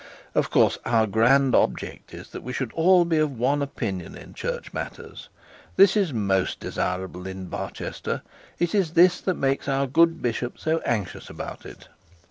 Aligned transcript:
'Of 0.33 0.49
course 0.49 0.79
our 0.83 1.05
grand 1.05 1.53
object 1.53 2.11
is, 2.11 2.29
that 2.29 2.41
we 2.41 2.53
should 2.53 2.71
all 2.73 3.05
be 3.05 3.19
of 3.19 3.37
one 3.37 3.61
opinion 3.61 4.17
in 4.17 4.33
church 4.33 4.73
matters. 4.73 5.29
This 5.75 5.95
is 5.95 6.11
most 6.11 6.59
desirable 6.59 7.27
at 7.27 7.51
Barchester; 7.51 8.23
it 8.57 8.73
is 8.73 8.93
this 8.93 9.21
that 9.21 9.35
makes 9.35 9.67
our 9.67 9.85
good 9.85 10.19
bishop 10.19 10.57
so 10.57 10.79
anxious 10.79 11.29
about 11.29 11.67
it. 11.67 11.87